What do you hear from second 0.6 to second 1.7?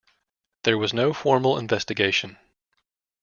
There was no formal